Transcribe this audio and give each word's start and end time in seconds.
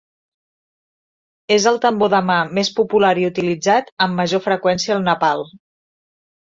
És 1.57 1.67
el 1.73 1.77
tambor 1.83 2.11
de 2.15 2.23
mà 2.31 2.39
més 2.61 2.73
popular 2.81 3.13
i 3.25 3.29
utilitzat 3.31 3.95
amb 4.09 4.23
major 4.23 4.45
freqüència 4.49 4.99
al 4.99 5.09
Nepal. 5.11 5.51